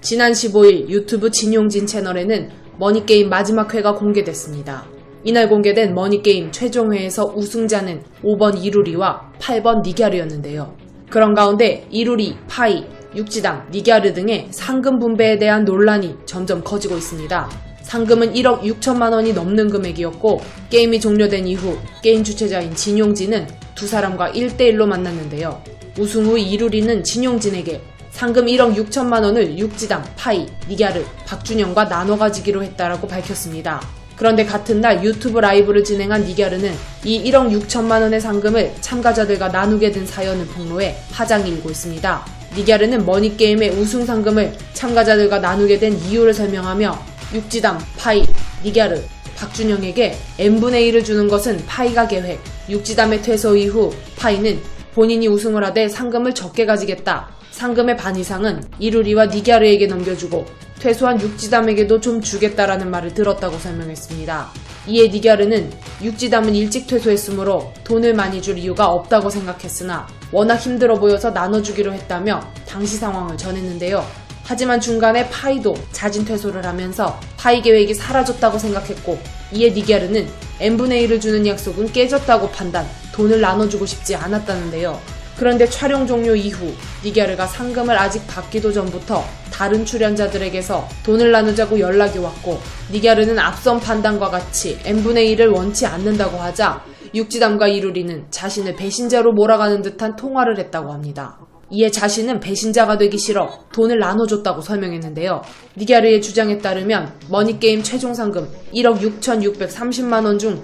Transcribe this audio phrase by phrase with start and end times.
[0.00, 4.86] 지난 15일 유튜브 진용진 채널에는 머니게임 마지막 회가 공개됐습니다.
[5.22, 10.74] 이날 공개된 머니게임 최종회에서 우승자는 5번 이루리와 8번 니갸르였는데요.
[11.10, 12.84] 그런 가운데 이루리, 파이,
[13.14, 17.50] 육지담, 니갸르 등의 상금 분배에 대한 논란이 점점 커지고 있습니다.
[17.82, 24.86] 상금은 1억 6천만 원이 넘는 금액이었고 게임이 종료된 이후 게임 주최자인 진용진은 두 사람과 1대1로
[24.86, 25.60] 만났는데요.
[25.98, 27.80] 우승 후 이루리는 진용진에게
[28.20, 33.80] 상금 1억 6천만 원을 육지담, 파이, 니갸르, 박준영과 나눠 가지기로 했다라고 밝혔습니다.
[34.14, 36.70] 그런데 같은 날 유튜브 라이브를 진행한 니갸르는
[37.04, 42.26] 이 1억 6천만 원의 상금을 참가자들과 나누게 된 사연을 폭로해 파장이 일고 있습니다.
[42.58, 46.98] 니갸르는 머니게임의 우승 상금을 참가자들과 나누게 된 이유를 설명하며
[47.32, 48.26] 육지담, 파이,
[48.62, 49.00] 니갸르,
[49.38, 54.60] 박준영에게 n분의 1을 주는 것은 파이가 계획, 육지담의 퇴소 이후 파이는
[54.94, 57.39] 본인이 우승을 하되 상금을 적게 가지겠다.
[57.60, 60.46] 상금의 반 이상은 이루리와 니갸르에게 넘겨주고
[60.78, 64.48] 퇴소한 육지담에게도 좀 주겠다라는 말을 들었다고 설명했습니다.
[64.86, 65.70] 이에 니갸르는
[66.02, 72.96] 육지담은 일찍 퇴소했으므로 돈을 많이 줄 이유가 없다고 생각했으나 워낙 힘들어 보여서 나눠주기로 했다며 당시
[72.96, 74.06] 상황을 전했는데요.
[74.42, 79.18] 하지만 중간에 파이도 자진 퇴소를 하면서 파이 계획이 사라졌다고 생각했고
[79.52, 80.26] 이에 니갸르는
[80.60, 85.19] n분의 1을 주는 약속은 깨졌다고 판단, 돈을 나눠주고 싶지 않았다는데요.
[85.36, 86.72] 그런데 촬영 종료 이후
[87.04, 92.58] 니갸르가 상금을 아직 받기도 전부터 다른 출연자들에게서 돈을 나누자고 연락이 왔고
[92.92, 96.82] 니갸르는 앞선 판단과 같이 n분의 1을 원치 않는다고 하자
[97.14, 101.38] 육지담과 이루리는 자신을 배신자로 몰아가는 듯한 통화를 했다고 합니다.
[101.70, 105.42] 이에 자신은 배신자가 되기 싫어 돈을 나눠줬다고 설명했는데요.
[105.76, 110.60] 니갸르의 주장에 따르면 머니게임 최종 상금 1억 6,630만원 중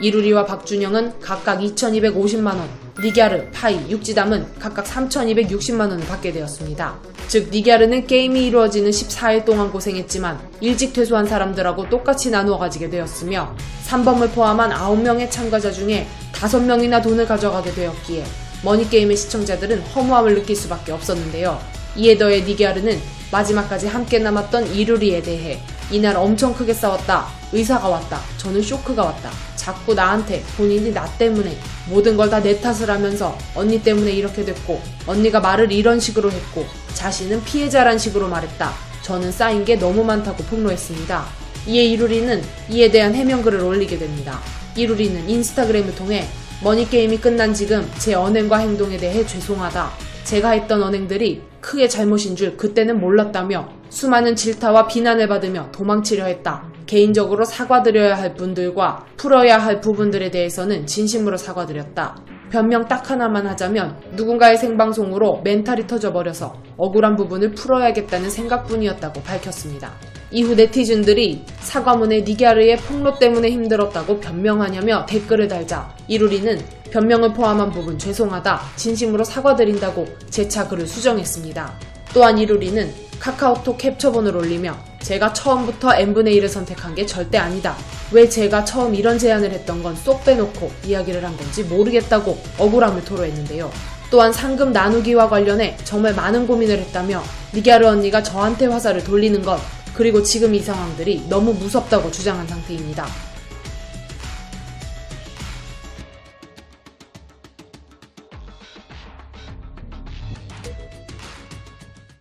[0.00, 2.66] 이루리와 박준영은 각각 2,250만원,
[3.02, 6.98] 니갸르, 파이, 육지담은 각각 3,260만원을 받게 되었습니다.
[7.28, 13.54] 즉, 니갸르는 게임이 이루어지는 14일 동안 고생했지만 일찍 퇴소한 사람들하고 똑같이 나누어 가지게 되었으며
[13.86, 18.24] 산범을 포함한 9명의 참가자 중에 5명이나 돈을 가져가게 되었기에
[18.64, 21.60] 머니게임의 시청자들은 허무함을 느낄 수밖에 없었는데요.
[21.96, 22.98] 이에 더해 니갸르는
[23.32, 25.60] 마지막까지 함께 남았던 이루리에 대해
[25.90, 27.26] 이날 엄청 크게 싸웠다.
[27.52, 28.20] 의사가 왔다.
[28.38, 29.30] 저는 쇼크가 왔다.
[29.60, 31.54] 자꾸 나한테 본인이 나 때문에
[31.90, 36.64] 모든 걸 다 내 탓을 하면서 언니 때문에 이렇게 됐고 언니가 말을 이런 식으로 했고
[36.94, 38.72] 자신은 피해자란 식으로 말했다.
[39.02, 41.24] 저는 쌓인 게 너무 많다고 폭로했습니다.
[41.66, 44.40] 이에 이루리는 이에 대한 해명글을 올리게 됩니다.
[44.76, 46.26] 이루리는 인스타그램을 통해
[46.62, 49.90] 머니게임이 끝난 지금 제 언행과 행동에 대해 죄송하다.
[50.24, 56.69] 제가 했던 언행들이 크게 잘못인 줄 그때는 몰랐다며 수많은 질타와 비난을 받으며 도망치려 했다.
[56.90, 62.16] 개인적으로 사과드려야 할 분들과 풀어야 할 부분들에 대해서는 진심으로 사과드렸다.
[62.50, 69.92] 변명 딱 하나만 하자면 누군가의 생방송으로 멘탈이 터져버려서 억울한 부분을 풀어야겠다는 생각뿐이었다고 밝혔습니다.
[70.32, 76.58] 이후 네티즌들이 사과문에 니갸르의 폭로 때문에 힘들었다고 변명하냐며 댓글을 달자 이루리는
[76.90, 81.72] 변명을 포함한 부분 죄송하다 진심으로 사과드린다고 재차 글을 수정했습니다.
[82.12, 82.90] 또한 이루리는
[83.20, 87.76] 카카오톡 캡처본을 올리며 제가 처음부터 n분의 1을 선택한 게 절대 아니다.
[88.12, 93.70] 왜 제가 처음 이런 제안을 했던 건 쏙 빼놓고 이야기를 한 건지 모르겠다고 억울함을 토로했는데요.
[94.10, 97.22] 또한 상금 나누기와 관련해 정말 많은 고민을 했다며
[97.54, 99.60] 니갸르 언니가 저한테 화살을 돌리는 것
[99.94, 103.06] 그리고 지금 이 상황들이 너무 무섭다고 주장한 상태입니다.